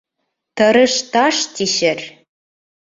Тырыш 0.55 0.95
таш 1.11 1.35
тишер. 1.55 1.99